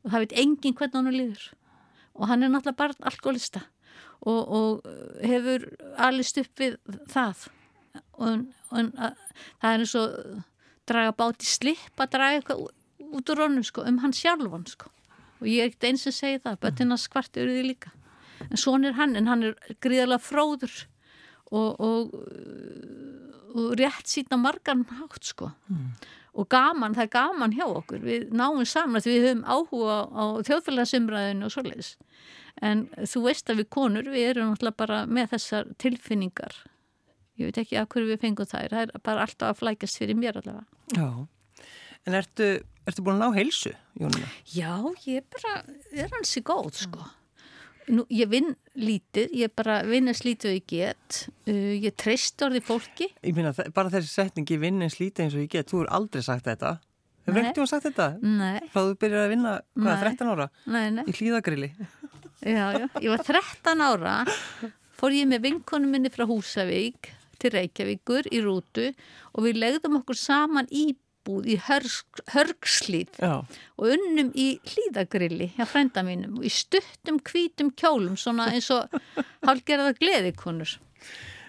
[0.04, 1.44] Og það veit enginn hvernig hann líður.
[2.18, 3.62] Og hann er náttúrulega barn alkoholista
[4.26, 5.68] og, og hefur
[6.02, 6.78] alist upp við
[7.10, 7.46] það
[8.18, 9.16] og, og að,
[9.60, 10.42] það er eins og
[10.88, 12.66] draga báti slipp að draga eitthvað
[13.08, 14.90] út úr honum sko, um hann sjálfan sko.
[15.38, 17.92] og ég er ekkert eins sem segi það böttina skvart eru því líka.
[18.48, 20.74] En svona er hann, en hann er gríðarlega fróður
[21.54, 22.14] og, og,
[23.54, 25.52] og rétt sína margan hátt sko.
[25.68, 25.92] Mm.
[26.38, 28.02] og gaman, það er gaman hjá okkur.
[28.02, 31.92] Við náum saman að við höfum áhuga á þjóðfélagsumræðinu og svoleiðis.
[32.62, 36.60] En þú veist að við konur við erum náttúrulega bara með þessar tilfinningar
[37.38, 40.18] ég veit ekki að hverju við fengum þær það er bara alltaf að flækast fyrir
[40.18, 41.08] mér allavega Já,
[42.08, 42.48] en ertu,
[42.88, 44.32] ertu búin að ná heilsu, Jónuna?
[44.54, 44.72] Já,
[45.06, 45.60] ég bara
[45.92, 47.06] er hansi góð sko
[47.88, 52.42] Nú, ég vinn lítið, ég bara vinn eins lítið og ég get, uh, ég treyst
[52.44, 53.08] orði fólki.
[53.24, 56.24] Ég minna, bara þessi setningi vinn eins lítið eins og ég get, þú er aldrei
[56.26, 56.74] sagt þetta.
[57.28, 58.08] Hefur ekkert þú sagt þetta?
[58.24, 58.60] Nei.
[58.72, 60.04] Frá þú byrjar að vinna, hvað, nei.
[60.04, 60.48] 13 ára?
[60.74, 61.04] Nei, nei.
[61.04, 61.70] Í hlýðagrilli?
[62.38, 64.14] Já, já, ég var 13 ára,
[65.00, 68.90] fór ég með vinkonum minni frá Húsavík til Reykjavíkur í rútu
[69.34, 70.90] og við legðum okkur saman í
[71.28, 71.56] íbúð í
[72.32, 78.70] hörgslít og unnum í hlýðagrilli hjá frænda mínum og í stuttum hvítum kjólum svona eins
[78.70, 78.88] og
[79.46, 80.78] hálgerða gleðikonur.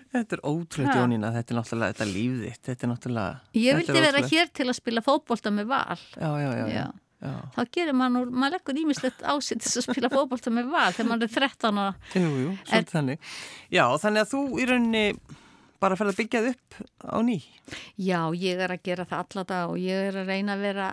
[0.10, 4.23] Þetta er ótrúlega Jónína, þetta er náttúrulega þetta lífðitt, þetta er náttúrulega Ég vildi vera
[4.25, 5.99] hér til að spila fótbolta með val.
[6.17, 6.88] Já, já, já, já.
[7.19, 7.34] Já.
[7.52, 11.10] þá gerir mann úr, maður leggur ímislegt ásitt þess að spila fókbalta með val þegar
[11.10, 11.95] maður er 13 ára.
[12.15, 13.25] Jú, jú, svolítið þannig.
[13.75, 15.04] Já, þannig að þú í rauninni
[15.80, 17.38] bara að ferða að byggja þið upp á ný?
[17.96, 20.88] Já, ég er að gera það alltaf og ég er að reyna að vera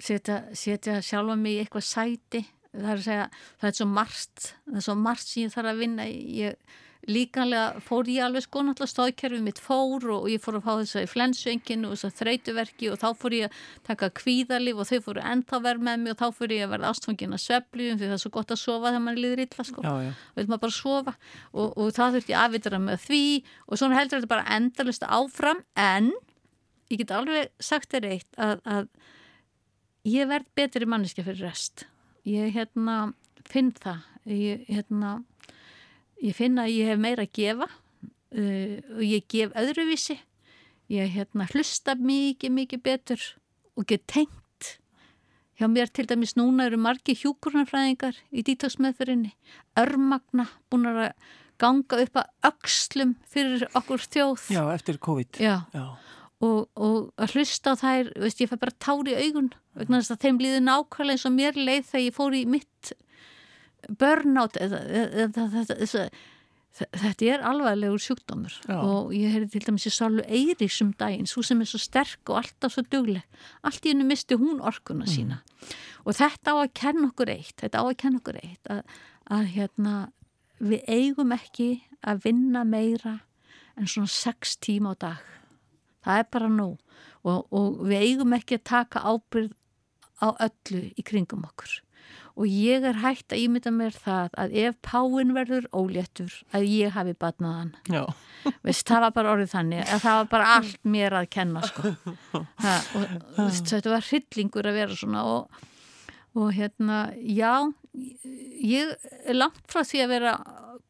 [0.00, 3.26] setja, setja sjálfa mig í eitthvað sæti það er að segja,
[3.60, 7.80] það er svo margt það er svo margt sem ég þarf að vinna ég líkanlega
[7.84, 11.06] fór ég alveg sko náttúrulega stóðkerfið mitt fór og ég fór að fá þess að
[11.08, 15.24] flensvenginu og þess að þreytuverki og þá fór ég að taka kvíðalif og þau fóru
[15.32, 18.16] enda verð með mig og þá fór ég að verða ástfangin að svepljum því það
[18.16, 19.84] er svo gott að sofa þegar mann líður illa sko.
[19.86, 21.14] Og vil maður bara sofa
[21.52, 23.22] og, og það þurfti ég aðvitra með því
[23.66, 26.12] og svona heldur þetta bara endalist áfram en
[26.90, 28.86] ég get alveg sagt þér eitt að, að
[30.10, 31.86] ég verð betri manniska fyrir rest.
[32.28, 33.14] Ég hérna
[33.48, 34.04] finn það.
[34.28, 35.20] Ég hérna
[36.20, 40.18] ég finna að ég hef meira að gefa uh, og ég gef öðruvísi.
[40.90, 43.26] Ég hérna hlusta mikið mikið betur
[43.78, 44.36] og get tengt.
[45.60, 49.34] Hjá mér til dæmis núna eru margi hjúkurnarfræðingar í dítagsmeðferinni
[49.78, 51.02] örmagna búin að
[51.60, 54.46] ganga upp að öxlum fyrir okkur þjóð.
[54.56, 55.40] Já, eftir COVID.
[55.42, 55.84] Já, Já.
[56.40, 60.14] Og, og að hlusta á þær veist, ég fæ bara tári í augun vegna þess
[60.14, 62.92] að þeim líði nákvæmlega eins og mér leið þegar ég fór í mitt
[63.98, 64.82] burnout eða,
[65.24, 65.46] eða,
[65.80, 66.04] eða,
[66.78, 68.76] þetta er alvarlegur sjúkdómur Já.
[68.78, 72.30] og ég hefði til dæmis í Sálu Eiríks um daginn, svo sem er svo sterk
[72.30, 73.24] og alltaf svo dugleg,
[73.66, 75.10] allt í hennu misti hún orkuna mm.
[75.10, 75.74] sína mm.
[76.04, 78.82] og þetta á að kenna okkur eitt, þetta á að kenna okkur eitt að,
[79.30, 79.96] að hérna
[80.60, 81.70] við eigum ekki
[82.06, 83.18] að vinna meira
[83.76, 85.26] en svona 6 tíma á dag
[86.04, 86.70] það er bara nú
[87.26, 89.56] og, og við eigum ekki að taka ábyrð
[90.20, 91.80] á öllu í kringum okkur
[92.36, 96.94] og ég er hægt að ímynda mér það að ef páin verður óléttur að ég
[96.96, 97.72] hafi batnaðan
[98.66, 101.94] Vist, það var bara orðið þannig að það var bara allt mér að kenna sko.
[102.64, 105.60] ha, og, og þetta var hryllingur að vera svona og,
[106.38, 107.72] og hérna já
[108.60, 110.34] ég er langt frá því að vera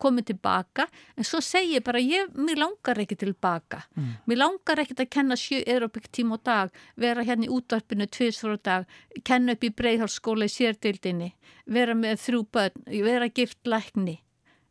[0.00, 4.12] komið tilbaka en svo segi ég bara ég, mér langar ekki tilbaka mm.
[4.28, 8.56] mér langar ekki að kenna sjö aerobik tím á dag vera hérna í útvarpinu tviðsfór
[8.56, 8.86] á dag,
[9.24, 11.32] kenna upp í breyðhalsskóla í sérdildinni,
[11.66, 14.20] vera með þrjú börn, vera gift lækni.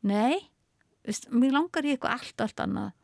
[0.02, 0.50] Nei
[1.32, 2.96] mér langar ég eitthvað allt, allt annað.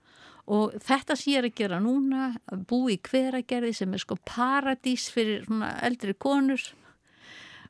[0.46, 4.18] Og þetta sem ég er að gera núna að bú í hveragerði sem er sko
[4.30, 5.48] paradís fyrir
[5.82, 6.62] eldri konur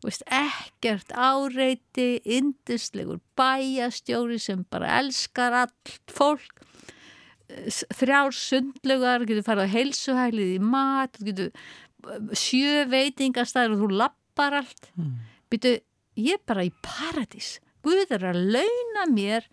[0.03, 6.63] veist, ekkert áreiti, indislegur bæjastjóri sem bara elskar allt fólk.
[7.95, 11.51] Þrjár sundlugar, getur farið á heilsuhælið í mat, getur
[12.37, 14.89] sjö veitingastæður og þú lappar allt.
[14.97, 15.19] Mm.
[15.53, 15.75] byrju,
[16.21, 17.59] ég er bara í paradís.
[17.85, 19.45] Guð er að launa mér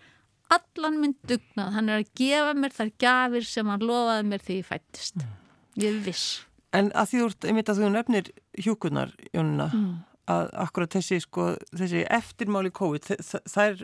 [0.52, 4.58] allan minn dugnað, hann er að gefa mér þar gafir sem hann lofaði mér þegar
[4.58, 5.36] ég fættist mm.
[5.80, 6.26] ég er viss.
[6.72, 8.32] En að því þú ert, ég myndi að þú nefnir
[8.64, 9.92] hjúkunar, Jónuna mm
[10.30, 13.08] að akkurat þessi, sko, þessi eftirmáli COVID,
[13.50, 13.80] þær,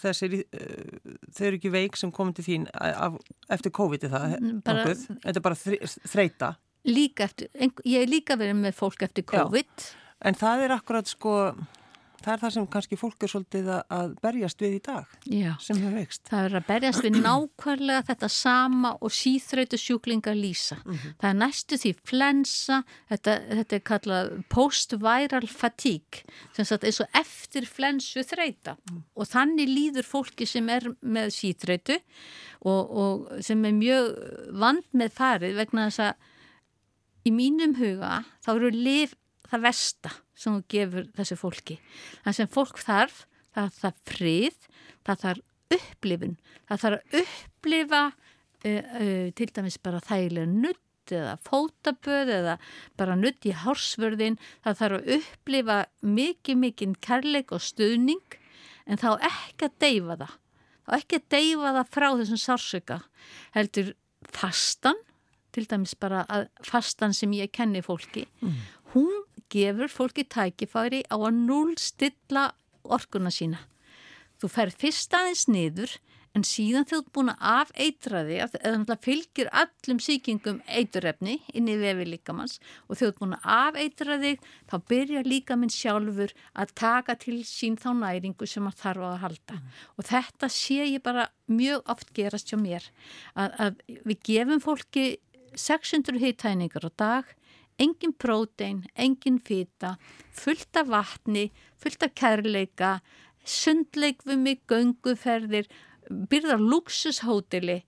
[0.00, 3.18] þessi, þau eru ekki veik sem komið til þín af,
[3.54, 4.96] eftir COVID er það mm, bara?
[4.96, 6.52] Þetta er bara þreita?
[6.88, 7.50] Líka eftir,
[7.86, 9.70] ég er líka verið með fólk eftir COVID.
[9.86, 11.34] Já, en það er akkurat, sko,
[12.22, 15.50] það er það sem kannski fólk er svolítið að berjast við í dag Já.
[15.62, 16.22] sem hefur veikst.
[16.28, 20.78] Það er að berjast við nákvæmlega þetta sama og síþrautu sjúklingar lýsa.
[20.84, 21.14] Mm -hmm.
[21.20, 26.24] Það er næstu því flensa, þetta, þetta er kallað post-viral fatigue,
[26.56, 29.02] sem sagt eins og eftir flensu þreita mm.
[29.14, 31.98] og þannig líður fólki sem er með síþrautu
[32.60, 34.16] og, og sem er mjög
[34.58, 36.14] vand með farið vegna þess að
[37.28, 39.14] í mínum huga þá eru liv
[39.48, 41.78] það versta sem þú gefur þessu fólki.
[42.24, 43.22] Það sem fólk þarf,
[43.56, 44.66] það þarf frið,
[45.06, 46.36] það þarf upplifun,
[46.68, 52.58] það þarf að upplifa uh, uh, til dæmis bara þægilega nutt eða fótaböð eða
[53.00, 58.38] bara nutt í hársvörðin, það þarf að upplifa mikið mikið kærleik og stuðning
[58.88, 60.34] en þá ekki að deyfa það.
[60.88, 62.98] Þá ekki að deyfa það frá þessum sársöka.
[63.56, 63.90] Heldur
[64.34, 65.00] fastan,
[65.52, 66.24] til dæmis bara
[66.64, 68.60] fastan sem ég kenni fólki, mm.
[68.94, 72.50] hún gefur fólki tækifæri á að núlstilla
[72.84, 73.64] orkuna sína.
[74.38, 75.96] Þú fer fyrst aðeins niður
[76.36, 81.70] en síðan þú ert búin að afeitra þig, eða það fylgir allum síkingum eiturrefni inn
[81.70, 86.74] í vefi líkamanns og þú ert búin að afeitra þig, þá byrja líkaminn sjálfur að
[86.78, 89.56] taka til sín þá næringu sem það þarf að halda.
[89.56, 89.72] Mm.
[89.96, 92.86] Og þetta sé ég bara mjög oft gerast hjá mér,
[93.34, 95.08] að, að við gefum fólki
[95.58, 97.34] 600 hittæningar á dag
[97.78, 99.96] engin prótein, engin fýta,
[100.34, 102.98] fullt af vatni, fullt af kærleika,
[103.48, 105.68] sundleikvumi, gönguferðir,
[106.08, 107.82] byrðar luxushóteli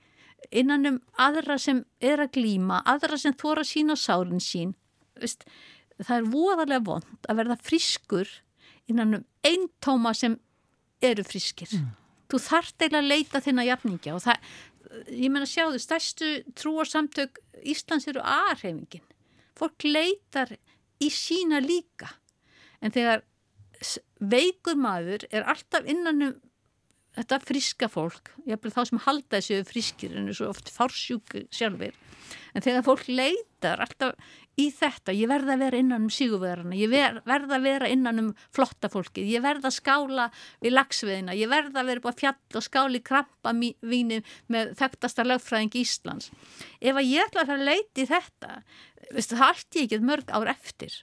[0.50, 4.74] innan um aðra sem er að glýma, aðra sem þóra sín og sárin sín.
[5.20, 5.44] Vist,
[6.00, 8.31] það er voðarlega vond að verða friskur
[8.90, 10.38] innan um einn tóma sem
[11.05, 11.70] eru friskir.
[11.76, 11.92] Mm.
[12.31, 14.50] Þú þart eila að leita þinn að jafningja og það,
[15.11, 19.05] ég menna sjáðu, stærstu trúarsamtök Íslands eru aðarhefingin
[19.61, 20.55] fólk leitar
[21.01, 22.09] í sína líka.
[22.81, 23.25] En þegar
[24.20, 26.38] veikur maður er alltaf innan um
[27.16, 31.96] þetta friska fólk, ég hef þá sem halda þessu friskir en þessu oft fársjúk sjálfur,
[32.55, 34.14] en þegar fólk leitar alltaf
[34.61, 38.31] í þetta ég verða að vera innan um síguverðarna ég verða að vera innan um
[38.55, 40.29] flotta fólki ég verða að skála
[40.62, 45.27] við lagsveðina ég verða að vera búið að fjall og skáli krampa víni með þekktasta
[45.27, 46.31] lögfræðing Íslands.
[46.81, 48.57] Ef að ég ætla að leita í þetta
[49.11, 50.99] veistu, það allt ég ekki mörg ár eftir.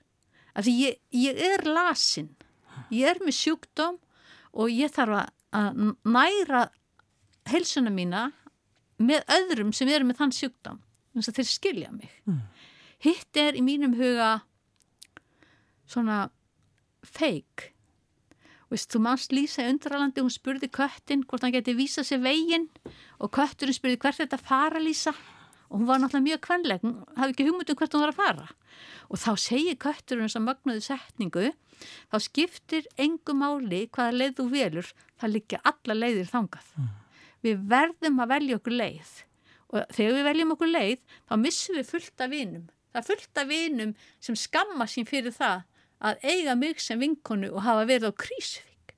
[0.57, 2.33] Af því ég, ég er lasin
[2.93, 3.97] ég er með sjúkdóm
[4.57, 6.67] og ég þarf að að næra
[7.47, 8.27] helsuna mína
[8.97, 10.79] með öðrum sem eru með þann sjúkdám
[11.13, 12.09] þannig að þeir skilja mig.
[12.27, 12.41] Mm.
[13.03, 14.41] Hitt er í mínum huga
[15.87, 16.27] svona
[17.05, 17.71] feik
[18.67, 22.65] Veist, þú mannst Lísa í undralandi, hún spurði köttin hvort hann geti vísa sér veginn
[23.23, 25.13] og kötturinn spurði hvert þetta fara Lísa
[25.69, 28.49] og hún var náttúrulega mjög kvenleg, hún hafði ekki hugmyndum hvert hún var að fara
[29.07, 31.45] og þá segir kötturinn þess að mögnuðu setningu
[32.11, 36.71] þá skiptir engum máli hvaða leið þú velur, það liggja alla leiðir þangað.
[36.75, 36.89] Mm.
[37.45, 39.13] Við verðum að velja okkur leið
[39.67, 42.65] og þegar við veljum okkur leið þá missum við fullt af vinum.
[42.97, 45.65] Það er fullt af vinum sem skamma sín fyrir það
[46.07, 48.95] að eiga mig sem vinkonu og hafa verið á krísvík.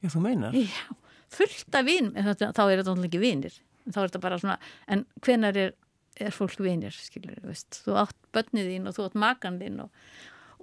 [0.00, 0.56] Já, þú meinar?
[0.56, 0.96] Já,
[1.36, 3.58] fullt af vinum, en þá er þetta náttúrulega ekki vinir.
[3.86, 4.56] Þá er þetta bara svona,
[4.88, 5.76] en hvenar er,
[6.16, 7.82] er fólk vinir, skilur, veist?
[7.84, 9.92] Þú átt börnið þín og þú átt makan þín og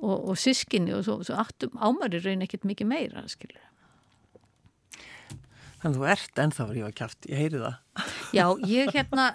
[0.04, 3.62] og, og sískinni og svo, svo áttum ámari raun ekkert mikið meira, skilur.
[5.84, 7.78] Þannig að þú ert ennþá að rífa kæft, ég heyri það.
[8.34, 9.26] Já, ég hérna,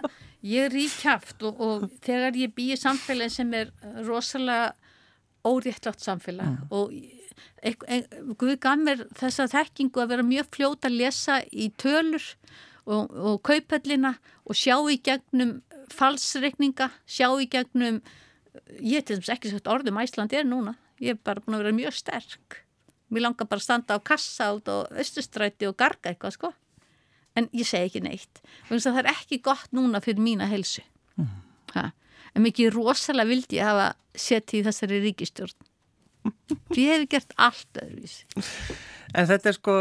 [0.46, 3.72] ég ríf kæft og, og þegar ég býi samfélagi sem er
[4.06, 4.74] rosalega
[5.46, 6.68] óréttlátt samfélag mm.
[6.70, 6.92] og
[8.38, 12.24] Guð gaf mér þessa þekkingu að vera mjög fljóta að lesa í tölur
[12.86, 15.58] og, og kaupöllina og sjá í gegnum
[15.94, 18.00] falsreikninga, sjá í gegnum
[18.82, 21.78] ég til dæmis ekki sagt orðum Æsland er núna, ég er bara búin að vera
[21.78, 22.62] mjög sterk
[23.08, 26.52] mér langar bara að standa á kassa út á östustræti og garga eitthvað sko
[27.38, 28.42] en ég segi ekki neitt.
[28.68, 30.82] Það er ekki gott núna fyrir mína helsu
[31.18, 31.88] mm.
[32.34, 35.68] en mikið rosalega vildi ég hafa sett í þessari ríkistjórn
[36.76, 38.22] ég hef gert allt öðruvís
[39.16, 39.74] En þetta er sko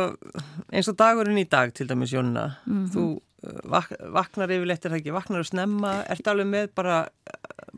[0.71, 2.91] eins og dagurinn í dag til dæmis Jónuna mm -hmm.
[2.93, 6.03] þú uh, vak vaknar yfirleitt er það ekki, vaknar að snemma?
[6.07, 7.07] Ert alveg með bara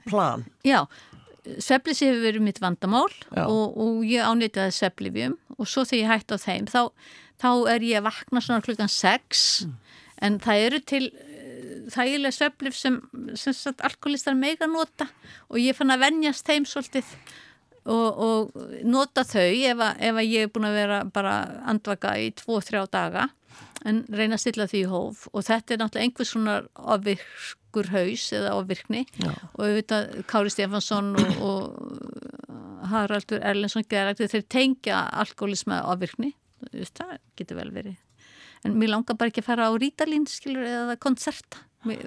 [0.05, 0.45] plan?
[0.63, 0.85] Já,
[1.57, 3.09] sveflis hefur verið mitt vandamál
[3.47, 6.81] og, og ég ánýttaði sveflifjum og svo þegar ég hætti á þeim þá,
[7.39, 9.75] þá er ég að vakna svona klukkan 6 mm.
[10.27, 13.01] en það eru til eh, þægilega sveflif sem,
[13.39, 15.09] sem sagt, alkoholistar mega nota
[15.49, 17.13] og ég fann að vennjast þeim svolítið
[17.89, 21.35] og, og nota þau ef, að, ef að ég er búin að vera bara
[21.71, 23.29] andvaka í 2-3 daga
[23.87, 26.55] en reyna að stilla því í hóf og þetta er náttúrulega einhvers svona
[26.95, 29.31] ofvirkur haus eða ofvirkni Já.
[29.31, 36.33] og auðvitað Kári Stefansson og, og Haraldur Erlendsson gerði þeir tengja alkoholisma á virkni
[36.71, 37.97] það getur vel verið.
[38.67, 42.01] En mér langar bara ekki að fara á rítalín skilur eða koncerta mér,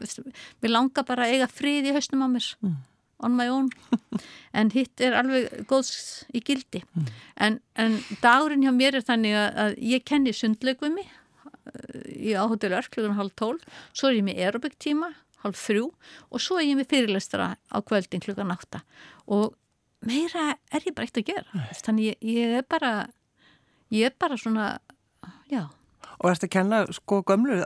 [0.62, 2.48] mér langar bara að eiga frið í hausnum á mér.
[2.62, 2.80] Mm.
[3.22, 3.70] on my own.
[4.52, 6.82] En hitt er alveg góðs í gildi.
[6.92, 7.10] Mm.
[7.46, 11.06] en, en dagurinn hjá mér er þannig að, ég kenni sundlegumi
[12.18, 13.54] í áhutil örk klugan halv tól
[13.94, 15.12] svo er ég með aerobik tíma
[15.44, 15.86] halv þrjú
[16.28, 18.82] og svo er ég með fyrirlestra á kvöldin klugan átta.
[19.30, 19.54] Og
[20.02, 21.66] meira er ég bara eitt að gera.
[21.78, 22.92] Þannig ég, ég er bara
[23.92, 24.74] ég er bara svona
[25.52, 25.68] já
[26.22, 27.58] Og ertu að kenna sko gömlu,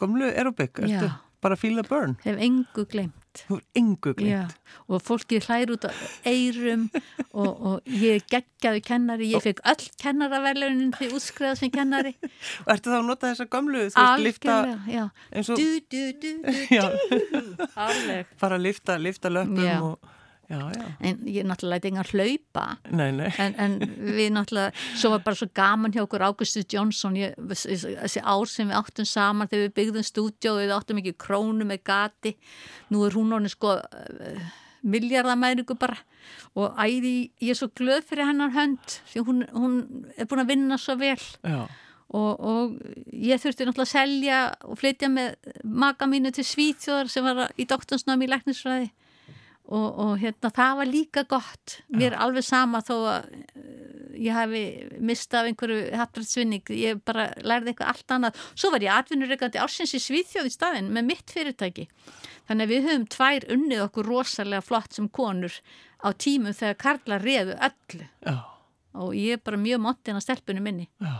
[0.00, 0.78] gömlu aerobik?
[0.80, 1.16] Ertu Já.
[1.44, 2.16] bara feel the burn?
[2.24, 3.16] Hef engu glemt.
[3.36, 4.54] Þú hef engu glemt?
[4.54, 5.92] Já, og fólki hlæður út á
[6.28, 6.86] eirum
[7.40, 12.14] og, og ég geggjaði kennari, ég fekk öll kennaraverlunin því útskriðað sem kennari.
[12.64, 13.84] Og ertu þá að nota þessa gömlu?
[14.04, 15.04] Algjörlega, já.
[15.30, 15.60] Eins og...
[15.60, 17.68] Du, du, du, du, du.
[17.76, 18.32] Alveg.
[18.42, 20.16] Bara lifta, lifta löpum og...
[20.50, 20.86] Já, já.
[21.00, 22.64] en ég náttúrulega læti engar hlaupa.
[22.90, 23.28] Nei, nei.
[23.38, 28.22] En, en við náttúrulega svo var bara svo gaman hjá okkur Ágústu Jónsson ég, þessi
[28.24, 32.34] ár sem við áttum saman þegar við byggðum stúdjó við áttum ekki krónu með gati.
[32.90, 33.76] Nú er hún honum sko
[34.82, 36.00] miljardamæringu bara.
[36.58, 39.76] Og æði, ég er svo glöð fyrir hennar hönd því hún, hún
[40.16, 41.20] er búin að vinna svo vel.
[42.10, 42.72] Og, og
[43.14, 47.68] ég þurfti náttúrulega að selja og flytja með maka mínu til Svíþjóðar sem var í
[47.70, 48.90] doktorsnámi í læknisfræði
[49.70, 51.76] og, og hérna það var líka gott.
[51.94, 53.90] Mér er alveg sama þó að eh,
[54.26, 54.62] ég hafi
[54.98, 60.02] mistað einhverju hattrætsvinning, ég bara lærði eitthvað allt annað, svo var ég atvinnureikandi ársins í
[60.02, 61.86] Svíþjóð í staðin með mitt fyrirtæki.
[62.50, 65.54] Þannig að við höfum tvær unnið okkur rosalega flott sem konur
[66.02, 68.08] á tímum þegar Karla reðu öllu.
[68.26, 68.38] Já.
[68.90, 70.88] og ég er bara mjög montin að stelpunum minni.
[70.98, 71.14] Já.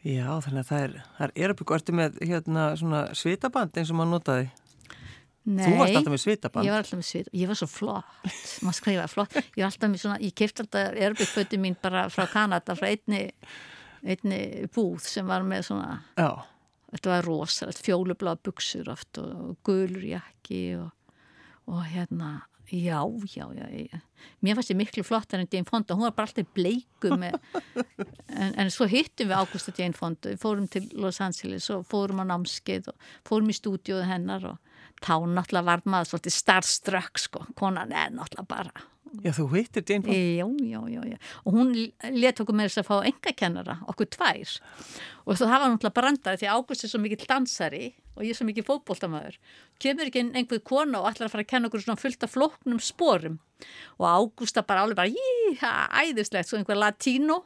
[0.00, 3.98] Já, þannig að það er, það er erabíku, ertu með hérna svona svitaband eins og
[3.98, 4.46] maður notaði
[5.48, 6.66] Nei, Þú varst alltaf með svitaband.
[6.66, 8.10] Ég var alltaf með svitaband, ég var svo flott.
[8.60, 11.76] Maður skrifa, ég var flott, ég var alltaf með svona ég kefti alltaf erbyggföti mín
[11.80, 13.22] bara frá Kanada frá einni,
[14.04, 14.40] einni
[14.74, 16.44] búð sem var með svona Já.
[16.92, 21.16] þetta var rosalegt, fjólubláð buksur oft og, og gulur jakki og,
[21.72, 22.36] og hérna
[22.70, 23.98] já, já, já, já
[24.44, 27.40] mér fannst ég miklu flottar en Jane Fonda, hún var bara alltaf bleiku með
[28.28, 32.22] en, en svo hittum við Ágústa Jane Fonda, við fórum til Los Angeles og fórum
[32.22, 34.69] á námskeið og fórum í stúdíóðu hennar og
[35.00, 38.88] þá náttúrulega var maður svolítið starströkk sko, konan er náttúrulega bara
[39.24, 40.14] Já, þú hittir Jane Fonda.
[40.14, 41.72] Já, já, já, já, og hún
[42.14, 44.52] let okkur með þess að fá engakennara, okkur tvær.
[45.26, 48.46] Og það var náttúrulega brandari því Ágúst er svo mikill dansari og ég er svo
[48.46, 49.40] mikill fótbóltamöður
[49.82, 52.82] kemur ekki einhver kona og ætlar að fara að kenna okkur svona fullt af floknum
[52.86, 53.40] sporum.
[53.98, 57.40] Og Ágústa bara alveg bara, jí, æðislegt svo einhver latínó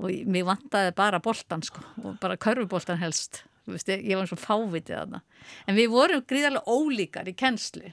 [0.00, 4.98] og mér vantaði bara boltan sko og bara körfuboltan helst Veist, ég var svo fávitið
[5.00, 7.92] að það en við vorum gríðarlega ólíkar í kennsli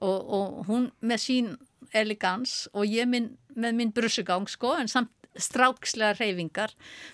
[0.00, 1.50] og, og hún með sín
[1.94, 6.72] elegans og ég minn, með minn brussugang sko en samt strákslega reyfingar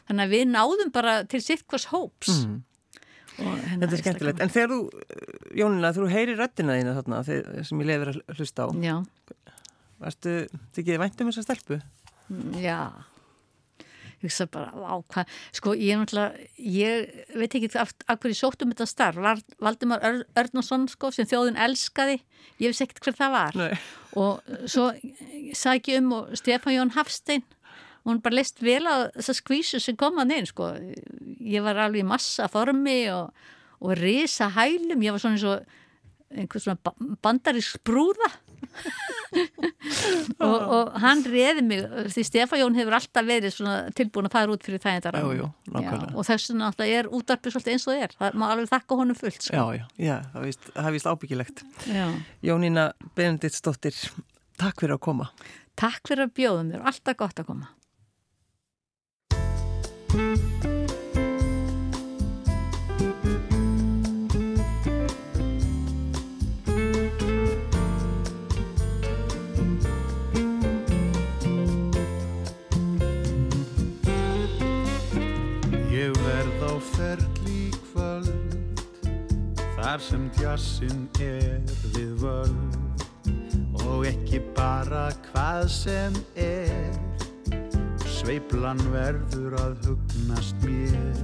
[0.08, 2.42] þannig að við náðum bara til sitt hvers hóps.
[2.44, 2.58] Mm.
[3.40, 4.80] Þetta er skemmtilegt, en þegar þú
[5.56, 8.96] Jónina, þú heyri röttina þína þarna sem ég lefur að hlusta á Já.
[10.00, 10.34] Varstu,
[10.76, 11.80] þið geði vænt um þessa stelpu?
[12.60, 12.78] Já
[14.22, 18.88] hugsa bara á hvað, sko ég er náttúrulega, ég veit ekki af, hverju sóttum þetta
[18.88, 22.20] starf, Valdimar Ör, Örnarsson sko sem þjóðun elskaði,
[22.60, 23.60] ég veist ekkert hver það var.
[23.60, 23.72] Nei.
[24.18, 24.90] og svo
[25.56, 27.44] sæk ég um og Stefán Jón Hafstein
[28.00, 30.72] og hún bara leist vel á þessa skvísu sem kom að neinn sko,
[31.40, 33.30] ég var alveg í massa formi og,
[33.80, 35.76] og risa hælum, ég var svona eins og
[36.30, 38.30] einhvers svona bandarísk brúða
[40.46, 43.58] og, og hann reði mig því Stefán hefur alltaf verið
[43.98, 45.10] tilbúin að fara út fyrir það
[46.14, 48.16] og þess vegna alltaf er útarpið svolítið eins og er.
[48.20, 49.56] Það má alveg þakka honum fullt sko.
[49.56, 50.16] Já, já, já,
[50.70, 51.64] það er vist ábyggilegt.
[52.46, 53.98] Jónína Benediktsdóttir
[54.60, 55.30] Takk fyrir að koma.
[55.80, 57.70] Takk fyrir að bjóða mér, alltaf gott að koma
[79.90, 83.00] Þar sem djassin er við völd
[83.90, 86.94] Og ekki bara hvað sem er
[88.06, 91.18] Sveiplan verður að hugnast mér.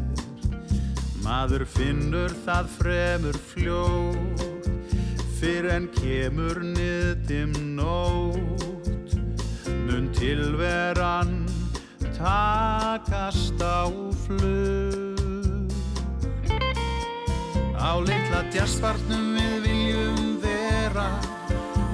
[1.23, 4.71] Maður finnur það fremur fljótt
[5.39, 9.15] Fyrir en kemur niðdim nótt.
[9.87, 11.45] Mun tilveran
[12.19, 13.87] takast á
[14.27, 15.16] flug
[17.77, 21.09] Á litla djastvarnum við viljum vera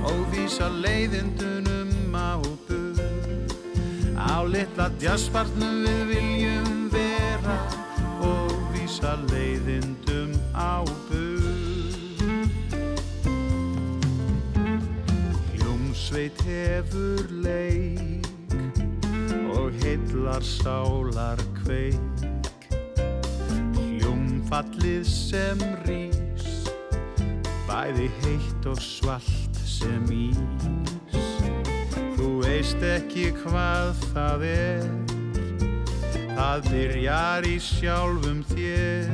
[0.07, 3.01] og vísa leiðindunum á bug.
[4.14, 7.59] Á litla djassbarnum við viljum vera
[8.22, 12.22] og vísa leiðindum á bug.
[15.51, 18.57] Hljómsveit hefur leik
[19.51, 22.11] og heillar sálar kveik.
[24.53, 26.68] Hljómfallið sem rís,
[27.64, 30.66] bæði heitt og svalt sem ís.
[32.18, 34.84] Þú veist ekki hvað það er,
[36.36, 39.09] það byrjar í sjálfum þér.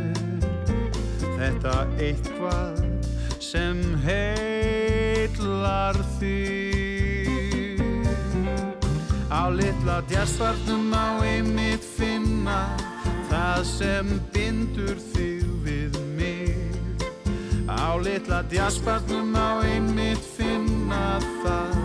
[1.23, 1.77] Þetta
[2.09, 2.83] eitthvað
[3.39, 3.79] sem
[4.09, 7.79] heillar þig.
[9.31, 12.89] Á litla djastvarnum á einmitt finna
[13.39, 16.57] það sem bindur þig við mig.
[17.71, 21.77] Á litla djastvarnum á einmitt finna það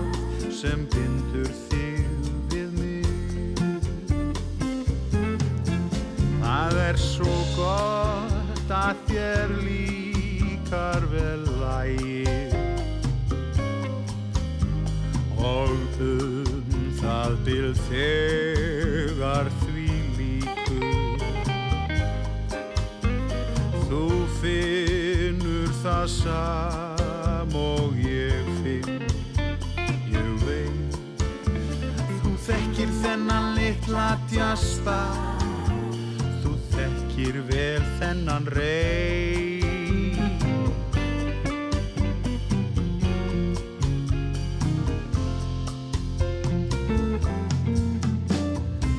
[0.53, 2.07] sem bindur þig
[2.53, 3.59] við mig.
[6.41, 12.57] Það er svo gott að þér líkar vel lægir
[15.43, 19.53] og um það byrð þegar
[24.43, 29.05] finnur það sam og ég finn,
[30.11, 30.97] ég veit.
[32.23, 34.99] Þú þekkir þennan litla djasta,
[36.43, 39.63] þú þekkir vel þennan rey.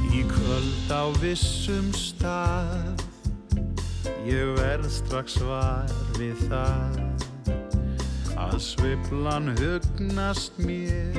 [0.08, 2.93] Í kvöld á vissum stað
[4.24, 6.94] Ég verð strax var við það
[8.40, 11.18] Að sviplan hugnast mér.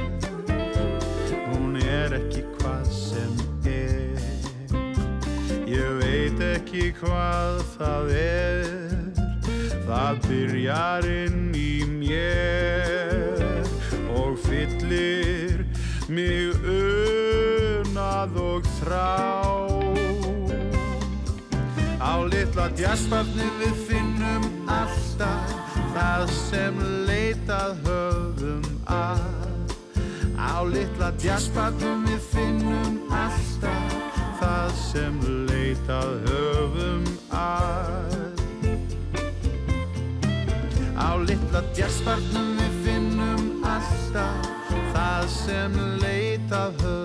[1.51, 3.37] Hún er ekki hvað sem
[3.69, 4.25] er.
[5.69, 8.95] Ég veit ekki hvað það er.
[9.85, 13.69] Það byrjar inn í mér
[14.17, 15.61] Og fyllir
[16.09, 19.34] mig unað og þrá
[22.65, 25.51] litla djassbarni við finnum alltaf
[25.93, 29.21] það sem leitað höfum að.
[30.33, 33.93] Á litla djassbarnum við finnum alltaf
[34.41, 38.43] það sem leitað höfum að.
[40.97, 44.53] Á litla djassbarnum við finnum alltaf
[44.95, 47.04] það sem leitað höfum að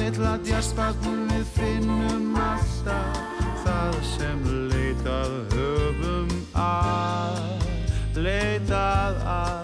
[0.00, 3.20] litla djarspagnum við finnum alltaf
[3.64, 7.68] það sem leitað höfum að,
[8.16, 9.63] leitað að.